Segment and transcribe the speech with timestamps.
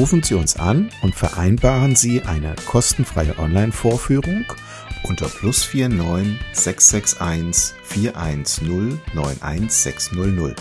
[0.00, 4.46] Rufen Sie uns an und vereinbaren Sie eine kostenfreie Online-Vorführung
[5.02, 10.56] unter plus 49 661 410 91600.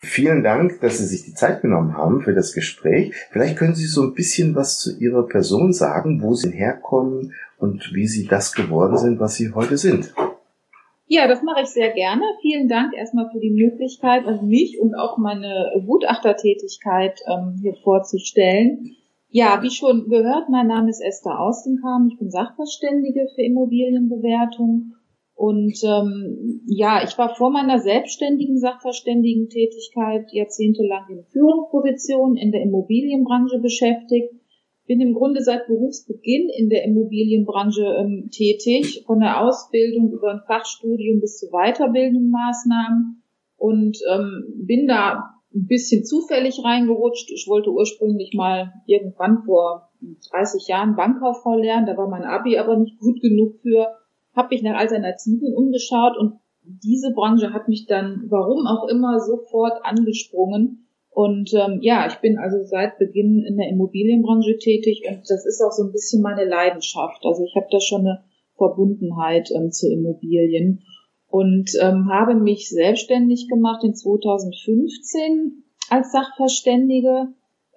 [0.05, 3.13] Vielen Dank, dass Sie sich die Zeit genommen haben für das Gespräch.
[3.31, 7.31] Vielleicht können Sie so ein bisschen was zu Ihrer Person sagen, wo Sie herkommen
[7.63, 10.13] und wie Sie das geworden sind, was Sie heute sind.
[11.07, 12.23] Ja, das mache ich sehr gerne.
[12.41, 18.97] Vielen Dank erstmal für die Möglichkeit, also mich und auch meine Gutachtertätigkeit ähm, hier vorzustellen.
[19.29, 22.09] Ja, wie schon gehört, mein Name ist Esther Austenkam.
[22.11, 24.95] Ich bin Sachverständige für Immobilienbewertung.
[25.33, 33.59] Und ähm, ja, ich war vor meiner selbstständigen Sachverständigen-Tätigkeit jahrzehntelang in Führungspositionen in der Immobilienbranche
[33.59, 34.33] beschäftigt
[34.85, 40.41] bin im Grunde seit Berufsbeginn in der Immobilienbranche ähm, tätig, von der Ausbildung über ein
[40.45, 43.23] Fachstudium bis zu weiterbildenden Maßnahmen
[43.57, 47.31] und ähm, bin da ein bisschen zufällig reingerutscht.
[47.31, 49.89] Ich wollte ursprünglich mal irgendwann vor
[50.31, 53.87] 30 Jahren Bankkauffrau lernen, da war mein Abi aber nicht gut genug für,
[54.35, 59.85] habe mich nach Alternativen umgeschaut und diese Branche hat mich dann, warum auch immer, sofort
[59.85, 60.82] angesprungen
[61.13, 65.61] und ähm, ja, ich bin also seit Beginn in der Immobilienbranche tätig und das ist
[65.61, 67.23] auch so ein bisschen meine Leidenschaft.
[67.23, 68.23] Also ich habe da schon eine
[68.57, 70.83] Verbundenheit ähm, zu Immobilien
[71.27, 77.27] und ähm, habe mich selbstständig gemacht in 2015 als Sachverständige.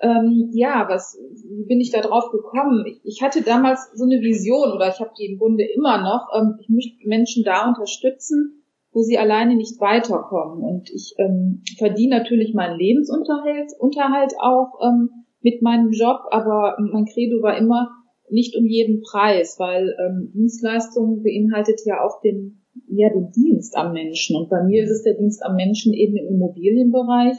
[0.00, 2.84] Ähm, ja, was wie bin ich da drauf gekommen?
[2.86, 6.28] Ich, ich hatte damals so eine Vision oder ich habe die im Grunde immer noch.
[6.34, 8.62] Ähm, ich möchte Menschen da unterstützen,
[8.97, 10.65] wo sie alleine nicht weiterkommen.
[10.65, 15.11] Und ich ähm, verdiene natürlich meinen Lebensunterhalt Unterhalt auch ähm,
[15.43, 17.91] mit meinem Job, aber mein Credo war immer
[18.31, 23.93] nicht um jeden Preis, weil ähm, Dienstleistung beinhaltet ja auch den, ja, den Dienst am
[23.93, 24.34] Menschen.
[24.34, 27.37] Und bei mir ist es der Dienst am Menschen eben im Immobilienbereich.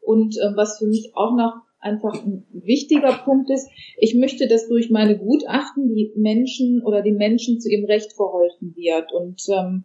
[0.00, 4.68] Und ähm, was für mich auch noch einfach ein wichtiger Punkt ist, ich möchte, dass
[4.68, 9.12] durch meine Gutachten die Menschen oder den Menschen zu ihrem Recht verholfen wird.
[9.12, 9.84] Und ähm,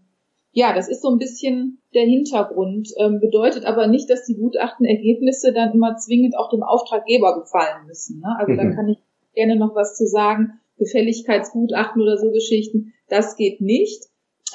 [0.58, 5.54] ja, das ist so ein bisschen der Hintergrund, ähm, bedeutet aber nicht, dass die Gutachtenergebnisse
[5.54, 8.22] dann immer zwingend auch dem Auftraggeber gefallen müssen.
[8.22, 8.36] Ne?
[8.40, 8.58] Also mhm.
[8.58, 8.98] da kann ich
[9.36, 10.54] gerne noch was zu sagen.
[10.80, 14.06] Gefälligkeitsgutachten oder so Geschichten, das geht nicht.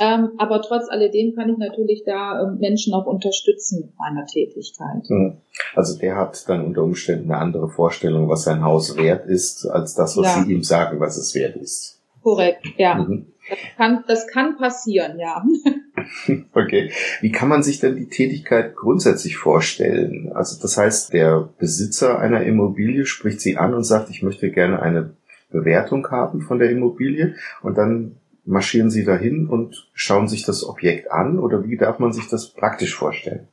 [0.01, 5.09] Ähm, aber trotz alledem kann ich natürlich da ähm, Menschen auch unterstützen mit meiner Tätigkeit.
[5.09, 5.37] Mhm.
[5.77, 9.95] Also der hat dann unter Umständen eine andere Vorstellung, was sein Haus wert ist, als
[9.95, 10.43] das, was ja.
[10.43, 12.01] Sie ihm sagen, was es wert ist.
[12.25, 12.97] Korrekt, ja.
[12.97, 13.27] Mhm.
[13.49, 15.45] Das kann, das kann passieren, ja.
[16.53, 16.91] Okay.
[17.21, 20.31] Wie kann man sich denn die Tätigkeit grundsätzlich vorstellen?
[20.35, 24.83] Also das heißt, der Besitzer einer Immobilie spricht Sie an und sagt, ich möchte gerne
[24.83, 25.15] eine
[25.51, 31.11] Bewertung haben von der Immobilie und dann marschieren Sie dahin und schauen sich das Objekt
[31.11, 33.49] an oder wie darf man sich das praktisch vorstellen?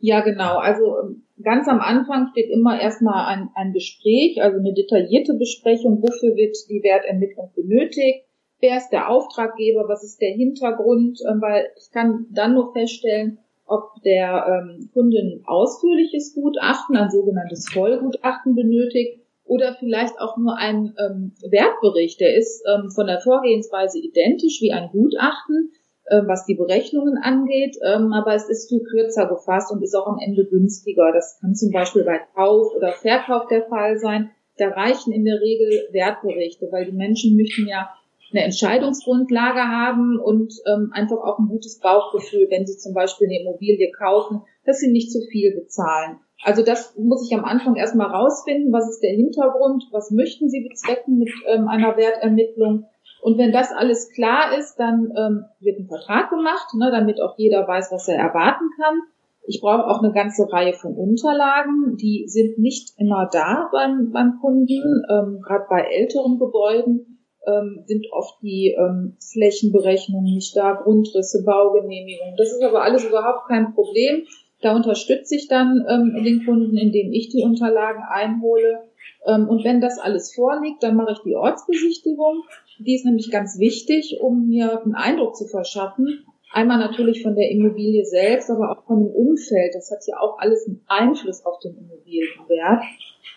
[0.00, 0.58] Ja, genau.
[0.58, 6.36] Also ganz am Anfang steht immer erstmal ein, ein Gespräch, also eine detaillierte Besprechung, wofür
[6.36, 8.26] wird die Wertermittlung benötigt,
[8.64, 13.38] wer ist der Auftraggeber, was ist der Hintergrund, ähm, weil ich kann dann nur feststellen,
[13.66, 20.56] ob der ähm, Kunde ein ausführliches Gutachten, ein sogenanntes Vollgutachten benötigt oder vielleicht auch nur
[20.56, 22.20] ein ähm, Wertbericht.
[22.20, 25.72] Der ist ähm, von der Vorgehensweise identisch wie ein Gutachten,
[26.06, 30.06] äh, was die Berechnungen angeht, ähm, aber es ist viel kürzer gefasst und ist auch
[30.06, 31.12] am Ende günstiger.
[31.12, 34.30] Das kann zum Beispiel bei Kauf oder Verkauf der Fall sein.
[34.56, 37.90] Da reichen in der Regel Wertberichte, weil die Menschen möchten ja
[38.34, 43.40] eine Entscheidungsgrundlage haben und ähm, einfach auch ein gutes Bauchgefühl, wenn sie zum Beispiel eine
[43.40, 46.18] Immobilie kaufen, dass sie nicht zu viel bezahlen.
[46.42, 50.66] Also das muss ich am Anfang erstmal rausfinden, was ist der Hintergrund, was möchten Sie
[50.68, 52.86] bezwecken mit ähm, einer Wertermittlung.
[53.22, 57.38] Und wenn das alles klar ist, dann ähm, wird ein Vertrag gemacht, ne, damit auch
[57.38, 59.00] jeder weiß, was er erwarten kann.
[59.46, 64.38] Ich brauche auch eine ganze Reihe von Unterlagen, die sind nicht immer da beim, beim
[64.40, 67.13] Kunden, ähm, gerade bei älteren Gebäuden
[67.46, 72.36] ähm, sind oft die ähm, Flächenberechnungen nicht da, Grundrisse, Baugenehmigungen.
[72.36, 74.24] Das ist aber alles überhaupt kein Problem.
[74.60, 78.84] Da unterstütze ich dann ähm, den Kunden, indem ich die Unterlagen einhole.
[79.26, 82.42] Ähm, und wenn das alles vorliegt, dann mache ich die Ortsbesichtigung.
[82.78, 86.24] Die ist nämlich ganz wichtig, um mir einen Eindruck zu verschaffen.
[86.52, 89.74] Einmal natürlich von der Immobilie selbst, aber auch von dem Umfeld.
[89.74, 92.84] Das hat ja auch alles einen Einfluss auf den Immobilienwert.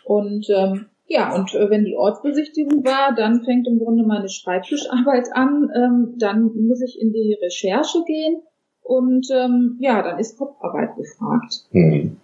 [0.05, 5.29] Und ähm, ja, und äh, wenn die Ortsbesichtigung war, dann fängt im Grunde meine Schreibtischarbeit
[5.33, 5.69] an.
[5.73, 8.41] Ähm, dann muss ich in die Recherche gehen
[8.81, 11.65] und ähm, ja, dann ist Kopfarbeit gefragt.
[11.71, 12.17] Hm.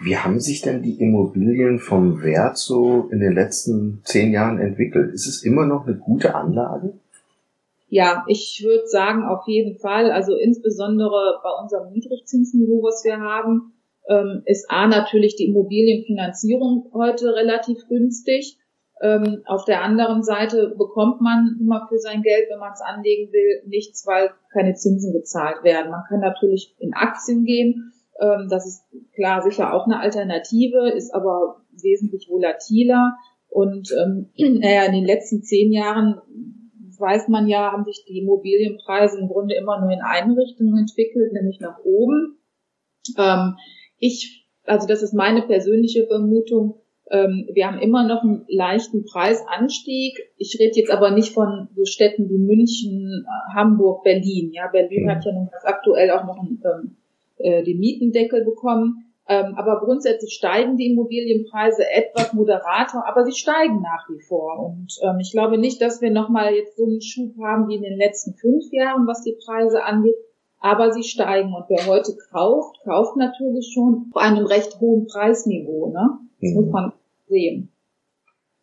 [0.00, 5.12] Wie haben sich denn die Immobilien vom Wert so in den letzten zehn Jahren entwickelt?
[5.12, 6.94] Ist es immer noch eine gute Anlage?
[7.88, 10.10] Ja, ich würde sagen, auf jeden Fall.
[10.10, 13.72] Also insbesondere bei unserem Niedrigzinsniveau, was wir haben,
[14.08, 18.58] ähm, ist A natürlich die Immobilienfinanzierung heute relativ günstig.
[19.00, 23.32] Ähm, auf der anderen Seite bekommt man immer für sein Geld, wenn man es anlegen
[23.32, 25.90] will, nichts, weil keine Zinsen gezahlt werden.
[25.90, 27.92] Man kann natürlich in Aktien gehen.
[28.20, 28.84] Ähm, das ist
[29.14, 33.16] klar sicher auch eine Alternative, ist aber wesentlich volatiler.
[33.48, 36.20] Und ähm, naja, in den letzten zehn Jahren
[36.98, 41.32] weiß man ja, haben sich die Immobilienpreise im Grunde immer nur in eine Richtung entwickelt,
[41.32, 42.38] nämlich nach oben.
[43.18, 43.56] Ähm,
[44.02, 50.18] ich, also das ist meine persönliche Vermutung, ähm, wir haben immer noch einen leichten Preisanstieg.
[50.38, 54.50] Ich rede jetzt aber nicht von so Städten wie München, äh, Hamburg, Berlin.
[54.52, 56.96] Ja, Berlin hat ja nun ganz aktuell auch noch einen, ähm,
[57.38, 59.04] äh, den Mietendeckel bekommen.
[59.28, 64.58] Ähm, aber grundsätzlich steigen die Immobilienpreise etwas moderater, aber sie steigen nach wie vor.
[64.58, 67.82] Und ähm, ich glaube nicht, dass wir nochmal jetzt so einen Schub haben wie in
[67.82, 70.16] den letzten fünf Jahren, was die Preise angeht
[70.62, 71.52] aber sie steigen.
[71.52, 75.92] Und wer heute kauft, kauft natürlich schon auf einem recht hohen Preisniveau.
[75.92, 76.18] Ne?
[76.40, 76.54] Das mhm.
[76.54, 76.92] muss man
[77.28, 77.68] sehen.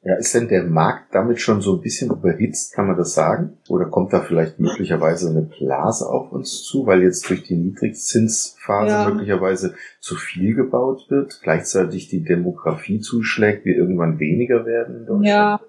[0.02, 3.58] Ja, ist denn der Markt damit schon so ein bisschen überhitzt, kann man das sagen?
[3.68, 8.92] Oder kommt da vielleicht möglicherweise eine Blase auf uns zu, weil jetzt durch die Niedrigzinsphase
[8.92, 9.10] ja.
[9.10, 15.28] möglicherweise zu viel gebaut wird, gleichzeitig die Demografie zuschlägt, wir irgendwann weniger werden in Deutschland?
[15.28, 15.60] Ja,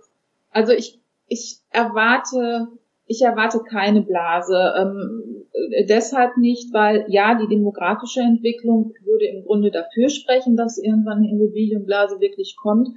[0.53, 2.69] also ich, ich erwarte
[3.11, 4.73] ich erwarte keine Blase.
[4.79, 5.40] Ähm, äh,
[5.88, 11.31] deshalb nicht, weil ja, die demografische Entwicklung würde im Grunde dafür sprechen, dass irgendwann eine
[11.31, 12.88] Immobilienblase wirklich kommt.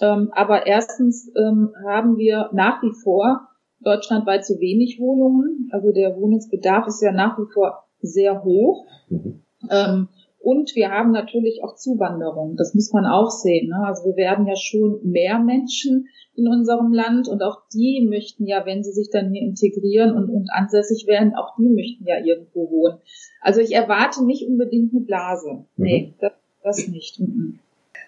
[0.00, 3.48] Ähm, aber erstens ähm, haben wir nach wie vor
[3.80, 5.68] deutschlandweit zu wenig Wohnungen.
[5.72, 8.86] Also der Wohnungsbedarf ist ja nach wie vor sehr hoch.
[9.08, 9.42] Mhm.
[9.70, 10.08] Ähm,
[10.42, 12.56] und wir haben natürlich auch Zuwanderung.
[12.56, 13.68] Das muss man auch sehen.
[13.68, 13.86] Ne?
[13.86, 18.66] Also wir werden ja schon mehr Menschen in unserem Land und auch die möchten ja,
[18.66, 22.70] wenn sie sich dann hier integrieren und, und ansässig werden, auch die möchten ja irgendwo
[22.70, 22.98] wohnen.
[23.40, 25.64] Also ich erwarte nicht unbedingt eine Blase.
[25.76, 25.84] Mhm.
[25.84, 27.20] Nee, das, das nicht.
[27.20, 27.60] Mhm.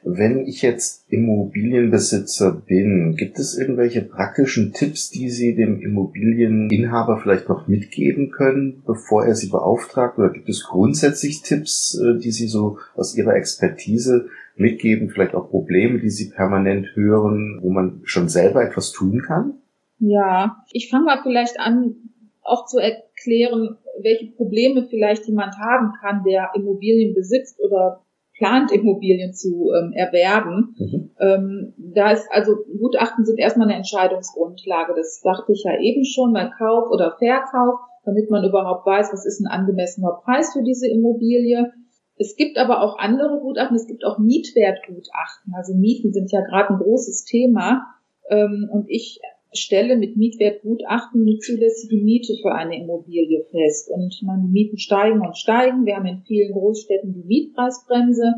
[0.07, 7.49] Wenn ich jetzt Immobilienbesitzer bin, gibt es irgendwelche praktischen Tipps, die Sie dem Immobilieninhaber vielleicht
[7.49, 10.19] noch mitgeben können, bevor er Sie beauftragt?
[10.19, 15.09] Oder gibt es grundsätzlich Tipps, äh, die Sie so aus Ihrer Expertise mitgeben?
[15.09, 19.55] Vielleicht auch Probleme, die Sie permanent hören, wo man schon selber etwas tun kann?
[20.01, 21.95] Ja, ich fange mal vielleicht an,
[22.43, 28.05] auch zu erklären, welche Probleme vielleicht jemand haben kann, der Immobilien besitzt oder
[28.45, 30.75] plant, Immobilien zu ähm, erwerben.
[30.79, 31.11] Mhm.
[31.19, 34.93] Ähm, da ist also Gutachten sind erstmal eine Entscheidungsgrundlage.
[34.95, 39.25] Das dachte ich ja eben schon bei Kauf oder Verkauf, damit man überhaupt weiß, was
[39.25, 41.73] ist ein angemessener Preis für diese Immobilie.
[42.17, 43.77] Es gibt aber auch andere Gutachten.
[43.77, 45.55] Es gibt auch Mietwertgutachten.
[45.57, 47.87] Also Mieten sind ja gerade ein großes Thema.
[48.29, 49.21] Ähm, und ich
[49.55, 53.91] stelle mit Mietwertgutachten die zulässige Miete für eine Immobilie fest.
[53.91, 55.87] Und meine Mieten steigen und steigen.
[55.87, 58.35] Wir haben in vielen Großstädten die Mietpreisbremse.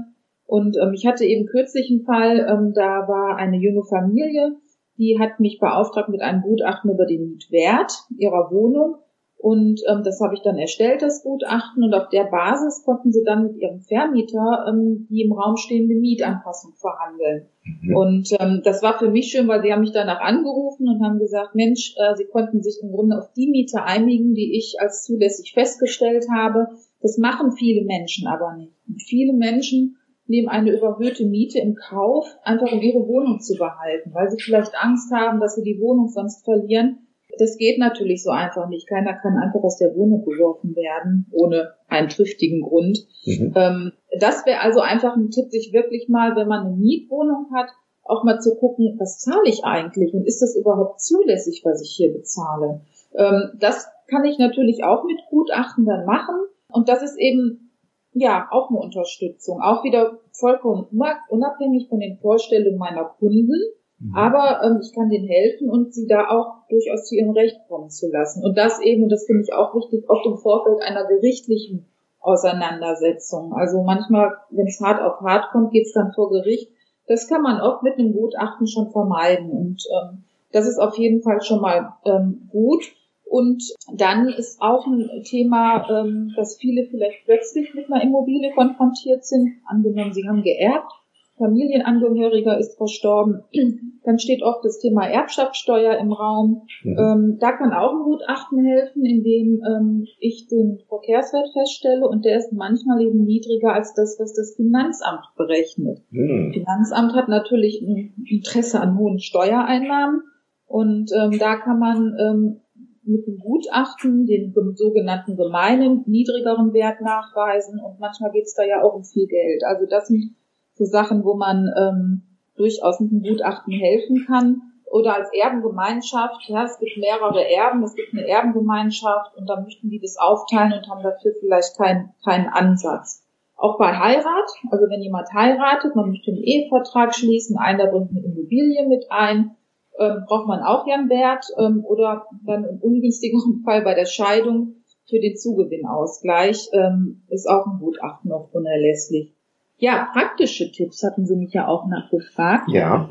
[0.46, 4.56] Und ähm, ich hatte eben kürzlich einen Fall, ähm, da war eine junge Familie,
[4.96, 8.96] die hat mich beauftragt mit einem Gutachten über den Mietwert ihrer Wohnung.
[9.38, 11.84] Und ähm, das habe ich dann erstellt, das Gutachten.
[11.84, 15.94] Und auf der Basis konnten sie dann mit ihrem Vermieter ähm, die im Raum stehende
[15.94, 17.46] Mietanpassung verhandeln.
[17.82, 17.96] Mhm.
[17.96, 21.18] Und ähm, das war für mich schön, weil sie haben mich danach angerufen und haben
[21.18, 25.04] gesagt, Mensch, äh, sie konnten sich im Grunde auf die Miete einigen, die ich als
[25.04, 26.68] zulässig festgestellt habe.
[27.02, 28.72] Das machen viele Menschen aber nicht.
[28.88, 34.12] Und viele Menschen nehmen eine überhöhte Miete im Kauf, einfach um ihre Wohnung zu behalten,
[34.12, 37.05] weil sie vielleicht Angst haben, dass sie die Wohnung sonst verlieren
[37.38, 38.88] das geht natürlich so einfach nicht.
[38.88, 43.06] Keiner kann einfach aus der Wohnung geworfen werden, ohne einen triftigen Grund.
[43.24, 43.52] Mhm.
[43.54, 47.68] Ähm, das wäre also einfach ein Tipp, sich wirklich mal, wenn man eine Mietwohnung hat,
[48.02, 51.94] auch mal zu gucken, was zahle ich eigentlich und ist das überhaupt zulässig, was ich
[51.96, 52.82] hier bezahle.
[53.14, 56.36] Ähm, das kann ich natürlich auch mit Gutachten dann machen
[56.68, 57.72] und das ist eben
[58.12, 60.86] ja auch eine Unterstützung, auch wieder vollkommen
[61.28, 63.60] unabhängig von den Vorstellungen meiner Kunden
[63.98, 64.14] Mhm.
[64.14, 67.90] Aber ähm, ich kann denen helfen und sie da auch durchaus zu ihrem Recht kommen
[67.90, 68.44] zu lassen.
[68.44, 71.86] Und das eben, das finde ich auch wichtig, oft im Vorfeld einer gerichtlichen
[72.20, 73.52] Auseinandersetzung.
[73.54, 76.70] Also manchmal, wenn es hart auf hart kommt, geht es dann vor Gericht.
[77.06, 79.50] Das kann man oft mit einem Gutachten schon vermeiden.
[79.50, 82.82] Und ähm, das ist auf jeden Fall schon mal ähm, gut.
[83.24, 83.62] Und
[83.92, 89.54] dann ist auch ein Thema, ähm, dass viele vielleicht plötzlich mit einer Immobilie konfrontiert sind.
[89.66, 90.92] Angenommen, sie haben geerbt
[91.38, 93.42] Familienangehöriger ist verstorben,
[94.04, 96.62] dann steht oft das Thema Erbschaftssteuer im Raum.
[96.82, 96.98] Mhm.
[96.98, 102.38] Ähm, da kann auch ein Gutachten helfen, indem ähm, ich den Verkehrswert feststelle und der
[102.38, 106.00] ist manchmal eben niedriger als das, was das Finanzamt berechnet.
[106.10, 106.52] Mhm.
[106.52, 110.22] Finanzamt hat natürlich ein Interesse an hohen Steuereinnahmen
[110.66, 112.60] und ähm, da kann man ähm,
[113.02, 118.82] mit dem Gutachten den sogenannten gemeinen niedrigeren Wert nachweisen und manchmal geht es da ja
[118.82, 119.62] auch um viel Geld.
[119.64, 120.34] Also das sind
[120.76, 122.23] so Sachen, wo man ähm,
[122.56, 124.62] durchaus mit einem Gutachten helfen kann.
[124.88, 129.90] Oder als Erbengemeinschaft, ja, es gibt mehrere Erben, es gibt eine Erbengemeinschaft und dann möchten
[129.90, 133.25] die das aufteilen und haben dafür vielleicht keinen keinen Ansatz.
[133.56, 138.21] Auch bei Heirat, also wenn jemand heiratet, man möchte einen Ehevertrag schließen, einer bringt eine
[138.21, 139.56] Immobilie mit ein,
[139.99, 144.76] ähm, braucht man auch einen Wert ähm, oder dann im ungünstigeren Fall bei der Scheidung
[145.09, 149.35] für den Zugewinnausgleich ähm, ist auch ein Gutachten noch unerlässlich.
[149.78, 152.68] Ja, praktische Tipps hatten Sie mich ja auch nachgefragt.
[152.68, 153.11] Ja.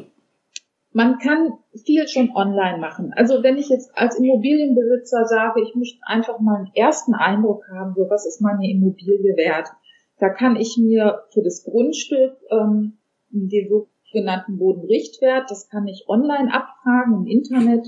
[0.91, 1.53] Man kann
[1.83, 3.11] viel schon online machen.
[3.15, 7.93] Also wenn ich jetzt als Immobilienbesitzer sage, ich möchte einfach mal einen ersten Eindruck haben,
[7.95, 9.67] so was ist meine Immobilie wert,
[10.19, 12.93] da kann ich mir für das Grundstück ähm,
[13.29, 17.85] den sogenannten Bodenrichtwert, das kann ich online abfragen im Internet.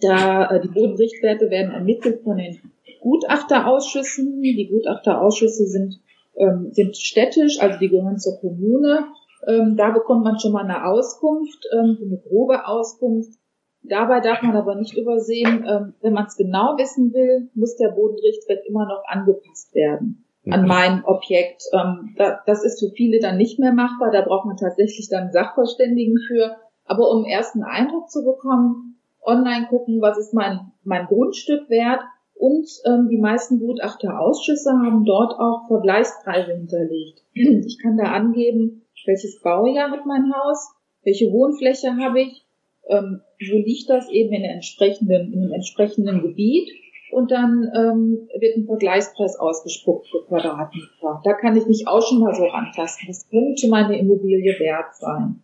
[0.00, 2.60] Da äh, die Bodenrichtwerte werden ermittelt von den
[3.00, 4.42] Gutachterausschüssen.
[4.42, 6.00] Die Gutachterausschüsse sind
[6.36, 9.06] ähm, sind städtisch, also die gehören zur Kommune.
[9.46, 13.38] Ähm, da bekommt man schon mal eine Auskunft, ähm, eine grobe Auskunft.
[13.82, 17.88] Dabei darf man aber nicht übersehen, ähm, wenn man es genau wissen will, muss der
[17.88, 20.68] Bodenrichtwert immer noch angepasst werden an mhm.
[20.68, 21.62] mein Objekt.
[21.72, 24.10] Ähm, da, das ist für viele dann nicht mehr machbar.
[24.10, 26.56] Da braucht man tatsächlich dann Sachverständigen für.
[26.84, 32.00] Aber um ersten Eindruck zu bekommen, online gucken, was ist mein, mein Grundstück wert
[32.40, 37.22] und ähm, die meisten Gutachterausschüsse haben dort auch Vergleichspreise hinterlegt.
[37.34, 40.70] Ich kann da angeben, welches Baujahr hat mein Haus,
[41.04, 42.46] welche Wohnfläche habe ich,
[42.88, 43.20] ähm,
[43.50, 46.70] wo liegt das eben in, der entsprechenden, in dem entsprechenden Gebiet
[47.12, 51.20] und dann ähm, wird ein Vergleichspreis ausgespuckt für Quadratmeter.
[51.22, 53.08] Da kann ich mich auch schon mal so antasten.
[53.08, 55.42] Das könnte meine Immobilie wert sein.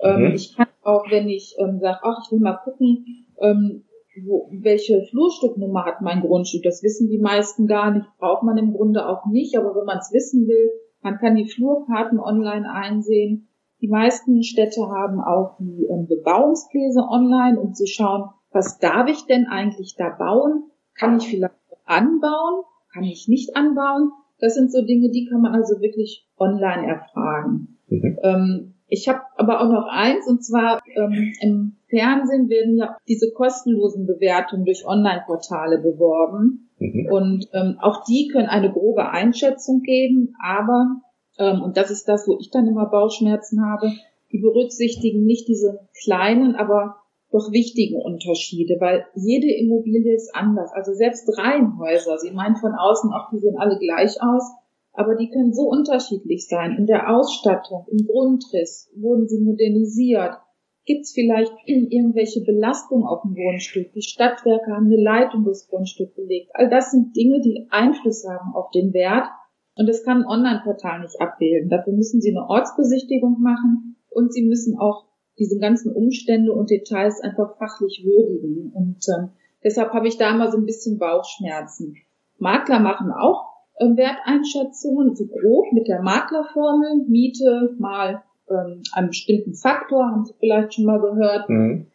[0.00, 0.34] Ähm, mhm.
[0.34, 3.82] Ich kann auch, wenn ich ähm, sage, ach, ich will mal gucken, ähm,
[4.24, 6.62] wo, welche Flurstücknummer hat mein Grundstück.
[6.62, 9.58] Das wissen die meisten gar nicht, braucht man im Grunde auch nicht.
[9.58, 10.70] Aber wenn man es wissen will,
[11.02, 13.48] man kann die Flurkarten online einsehen.
[13.80, 19.26] Die meisten Städte haben auch die ähm, Bebauungspläne online, um zu schauen, was darf ich
[19.26, 20.70] denn eigentlich da bauen?
[20.94, 21.54] Kann ich vielleicht
[21.84, 22.64] anbauen?
[22.92, 24.12] Kann ich nicht anbauen?
[24.38, 27.78] Das sind so Dinge, die kann man also wirklich online erfragen.
[27.88, 28.18] Mhm.
[28.22, 33.32] Ähm, ich habe aber auch noch eins, und zwar ähm, im Fernsehen werden ja diese
[33.32, 36.70] kostenlosen Bewertungen durch Online-Portale beworben.
[36.78, 37.08] Mhm.
[37.10, 41.00] Und ähm, auch die können eine grobe Einschätzung geben, aber,
[41.38, 43.92] ähm, und das ist das, wo ich dann immer Bauchschmerzen habe,
[44.32, 46.96] die berücksichtigen nicht diese kleinen, aber
[47.32, 50.72] doch wichtigen Unterschiede, weil jede Immobilie ist anders.
[50.72, 54.52] Also selbst Reihenhäuser, Sie meinen von außen auch, die sehen alle gleich aus,
[54.92, 56.76] aber die können so unterschiedlich sein.
[56.78, 60.38] In der Ausstattung, im Grundriss, wurden sie modernisiert?
[60.86, 63.92] Gibt es vielleicht irgendwelche Belastungen auf dem Grundstück?
[63.92, 66.50] Die Stadtwerke haben eine Leitung durchs Grundstück gelegt.
[66.54, 69.26] All das sind Dinge, die Einfluss haben auf den Wert.
[69.74, 71.68] Und das kann ein Online-Portal nicht abbilden.
[71.68, 75.04] Dafür müssen Sie eine Ortsbesichtigung machen und Sie müssen auch
[75.38, 78.72] diese ganzen Umstände und Details einfach fachlich würdigen.
[78.72, 79.30] Und ähm,
[79.62, 81.96] deshalb habe ich da immer so ein bisschen Bauchschmerzen.
[82.38, 83.44] Makler machen auch
[83.78, 90.34] ähm, Werteinschätzungen, so grob mit der Maklerformel, Miete mal ähm, einen bestimmten Faktor, haben Sie
[90.38, 91.48] vielleicht schon mal gehört.
[91.48, 91.86] Mhm.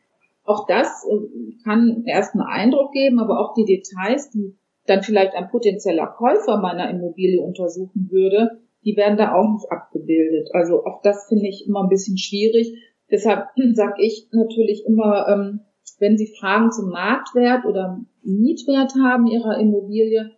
[0.43, 4.55] Auch das äh, kann erst einen Eindruck geben, aber auch die Details, die
[4.86, 10.50] dann vielleicht ein potenzieller Käufer meiner Immobilie untersuchen würde, die werden da auch nicht abgebildet.
[10.53, 12.74] Also auch das finde ich immer ein bisschen schwierig.
[13.12, 15.60] Deshalb sage ich natürlich immer, ähm,
[16.00, 20.31] wenn Sie Fragen zum Marktwert oder Mietwert haben Ihrer Immobilie,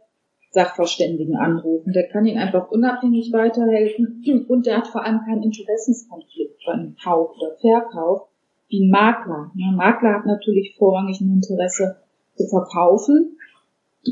[0.54, 1.94] Sachverständigen anrufen.
[1.94, 7.32] Der kann Ihnen einfach unabhängig weiterhelfen und der hat vor allem keinen Interessenskonflikt beim Kauf
[7.38, 8.28] oder Verkauf
[8.70, 9.52] wie ein Makler.
[9.56, 11.98] Ein Makler hat natürlich vorrangig ein Interesse
[12.36, 13.38] zu verkaufen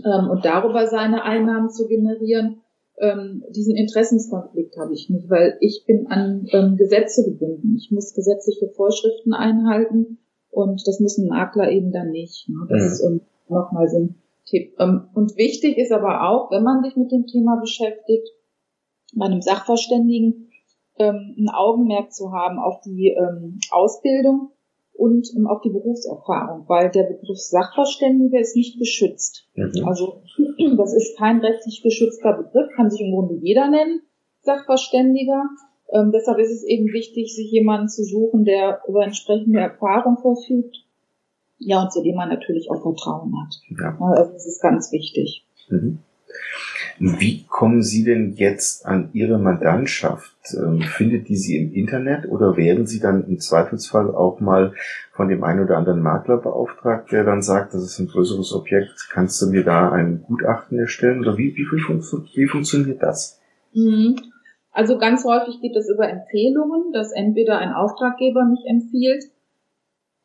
[0.04, 2.62] ähm, und darüber seine Einnahmen zu generieren.
[2.98, 7.76] Ähm, diesen Interessenskonflikt habe ich nicht, weil ich bin an ähm, Gesetze gebunden.
[7.78, 10.18] Ich muss gesetzliche Vorschriften einhalten
[10.50, 12.50] und das muss ein Makler eben dann nicht.
[12.50, 12.66] Ne?
[12.68, 12.88] Das mhm.
[12.88, 14.16] ist ähm, nochmal so ein
[14.52, 14.76] Tipp.
[14.80, 18.28] Ähm, und wichtig ist aber auch, wenn man sich mit dem Thema beschäftigt,
[19.16, 20.50] bei einem Sachverständigen
[21.00, 24.52] ähm, ein Augenmerk zu haben auf die ähm, Ausbildung
[24.94, 29.48] und auf die Berufserfahrung, weil der Begriff Sachverständige ist nicht geschützt.
[29.56, 29.86] Mhm.
[29.86, 30.22] Also
[30.78, 34.02] das ist kein rechtlich geschützter Begriff, kann sich im Grunde jeder nennen,
[34.42, 35.44] Sachverständiger.
[35.94, 40.78] Ähm, deshalb ist es eben wichtig, sich jemanden zu suchen, der über entsprechende Erfahrung verfügt.
[41.64, 43.56] Ja, und zu dem man natürlich auch Vertrauen hat.
[43.80, 43.98] Ja.
[44.00, 45.46] Also das ist ganz wichtig.
[45.70, 46.00] Mhm.
[47.00, 50.36] Wie kommen Sie denn jetzt an Ihre Mandantschaft?
[50.56, 54.74] Ähm, findet die Sie im Internet oder werden Sie dann im Zweifelsfall auch mal
[55.14, 59.10] von dem einen oder anderen Makler beauftragt, der dann sagt, das ist ein größeres Objekt,
[59.12, 61.22] kannst du mir da ein Gutachten erstellen?
[61.22, 63.40] Oder wie, wie, wie, wie funktioniert das?
[63.74, 64.16] Mhm.
[64.72, 69.26] Also ganz häufig geht es über Empfehlungen, dass entweder ein Auftraggeber mich empfiehlt.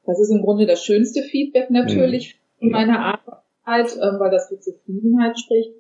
[0.07, 2.69] Das ist im Grunde das schönste Feedback natürlich mhm.
[2.69, 5.73] in meiner Arbeit, ähm, weil das für Zufriedenheit spricht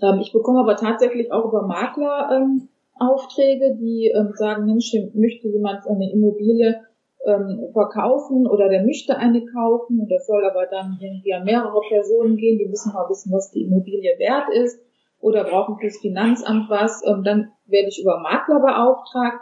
[0.00, 5.48] ähm, ich bekomme aber tatsächlich auch über Makler ähm, Aufträge, die ähm, sagen, Mensch, möchte
[5.48, 6.80] jemand eine Immobilie
[7.24, 11.80] ähm, verkaufen oder der möchte eine kaufen und das soll aber dann irgendwie an mehrere
[11.88, 14.80] Personen gehen, die müssen mal wissen, was die Immobilie wert ist
[15.20, 19.40] oder brauchen fürs Finanzamt was, ähm, dann werde ich über Makler beauftragt,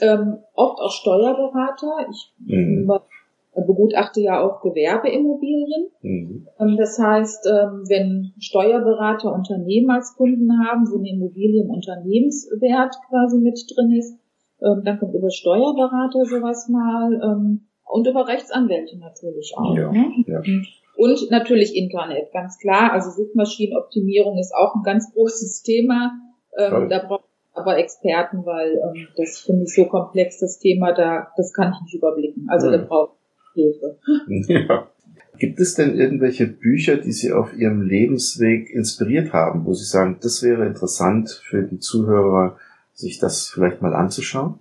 [0.00, 2.06] ähm, oft auch Steuerberater.
[2.10, 2.88] Ich mhm
[3.60, 5.88] begutachte ja auch Gewerbeimmobilien.
[6.00, 6.48] Mhm.
[6.58, 12.94] Ähm, das heißt, ähm, wenn Steuerberater Unternehmen als Kunden haben, wo eine Immobilie im Unternehmenswert
[13.08, 14.18] quasi mit drin ist,
[14.62, 17.50] ähm, dann kommt über Steuerberater sowas mal
[17.84, 19.76] und über Rechtsanwälte natürlich auch.
[19.76, 20.10] Ja, ne?
[20.26, 20.40] ja.
[20.96, 22.92] Und natürlich Internet, ganz klar.
[22.92, 26.12] Also Suchmaschinenoptimierung ist auch ein ganz großes Thema.
[26.56, 28.80] da braucht aber Experten, weil
[29.16, 32.46] das finde ich so komplex, das Thema, da das kann ich nicht überblicken.
[32.48, 32.72] Also mhm.
[32.72, 33.21] da braucht
[33.54, 33.98] Hilfe.
[34.48, 34.88] Ja.
[35.38, 40.18] Gibt es denn irgendwelche Bücher, die Sie auf Ihrem Lebensweg inspiriert haben, wo Sie sagen,
[40.22, 42.58] das wäre interessant für die Zuhörer,
[42.92, 44.60] sich das vielleicht mal anzuschauen?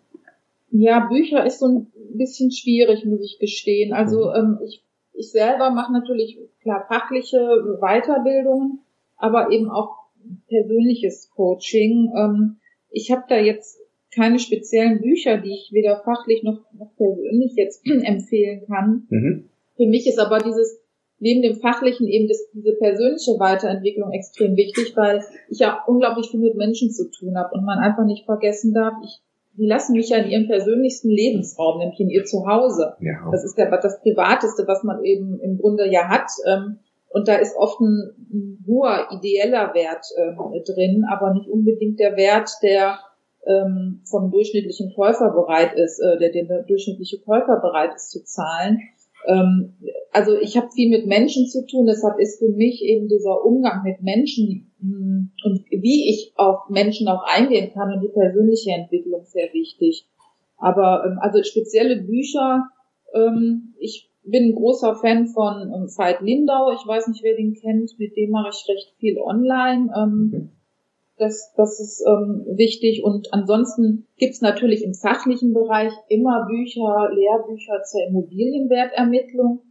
[0.71, 3.93] Ja, Bücher ist so ein bisschen schwierig, muss ich gestehen.
[3.93, 4.35] Also mhm.
[4.35, 7.37] ähm, ich, ich selber mache natürlich klar fachliche
[7.79, 8.79] Weiterbildungen,
[9.17, 9.97] aber eben auch
[10.47, 12.11] persönliches Coaching.
[12.17, 12.57] Ähm,
[12.89, 13.80] ich habe da jetzt
[14.15, 19.07] keine speziellen Bücher, die ich weder fachlich noch, noch persönlich jetzt empfehlen kann.
[19.09, 19.49] Mhm.
[19.77, 20.81] Für mich ist aber dieses
[21.21, 26.39] neben dem fachlichen eben das, diese persönliche Weiterentwicklung extrem wichtig, weil ich ja unglaublich viel
[26.39, 29.21] mit Menschen zu tun habe und man einfach nicht vergessen darf, ich,
[29.55, 32.95] die lassen mich ja in ihrem persönlichsten Lebensraum, nämlich in ihr Zuhause.
[32.99, 33.29] Ja.
[33.31, 36.31] Das ist ja das Privateste, was man eben im Grunde ja hat.
[36.47, 42.15] Ähm, und da ist oft ein, hoher ideeller Wert äh, drin, aber nicht unbedingt der
[42.15, 42.97] Wert, der
[43.45, 48.79] ähm, vom durchschnittlichen Käufer bereit ist, äh, der, der durchschnittliche Käufer bereit ist zu zahlen.
[49.25, 49.75] Ähm,
[50.11, 53.83] also ich habe viel mit Menschen zu tun, deshalb ist für mich eben dieser Umgang
[53.83, 58.71] mit Menschen mh, hm, und wie ich auf Menschen auch eingehen kann und die persönliche
[58.71, 60.07] Entwicklung sehr wichtig.
[60.57, 62.65] Aber ähm, also spezielle Bücher,
[63.13, 65.87] ähm, ich bin ein großer Fan von ähm,
[66.21, 69.91] Lindau, ich weiß nicht, wer den kennt, mit dem mache ich recht viel online.
[69.97, 70.51] Ähm,
[71.21, 73.03] das, das ist ähm, wichtig.
[73.03, 79.61] Und ansonsten gibt es natürlich im fachlichen Bereich immer Bücher, Lehrbücher zur Immobilienwertermittlung.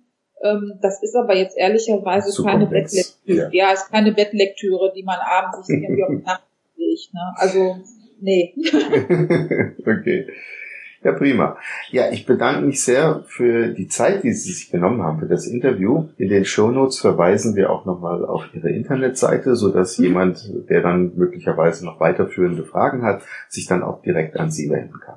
[0.42, 3.50] Ähm, das ist aber jetzt ehrlicherweise Super keine Bettlektüre.
[3.52, 3.66] Ja.
[3.66, 7.12] ja, ist keine Bettlektüre, die man abends sich irgendwie auf die Nacht legt.
[7.12, 7.20] Ne?
[7.34, 7.76] Also,
[8.20, 8.54] nee.
[9.80, 10.26] okay.
[11.02, 11.56] Ja, prima.
[11.90, 15.46] Ja, ich bedanke mich sehr für die Zeit, die Sie sich genommen haben für das
[15.46, 16.08] Interview.
[16.18, 20.04] In den Shownotes verweisen wir auch nochmal auf Ihre Internetseite, so dass mhm.
[20.04, 25.00] jemand, der dann möglicherweise noch weiterführende Fragen hat, sich dann auch direkt an Sie wenden
[25.00, 25.16] kann.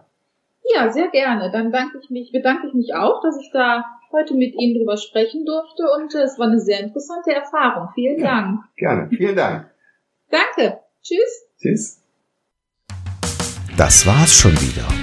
[0.73, 1.51] Ja, sehr gerne.
[1.51, 4.95] Dann danke ich mich, bedanke ich mich auch, dass ich da heute mit Ihnen drüber
[4.95, 7.89] sprechen durfte und es war eine sehr interessante Erfahrung.
[7.93, 8.59] Vielen ja, Dank.
[8.77, 9.09] Gerne.
[9.09, 9.69] Vielen Dank.
[10.29, 10.79] Danke.
[11.01, 11.49] Tschüss.
[11.59, 11.99] Tschüss.
[13.75, 15.02] Das war's schon wieder.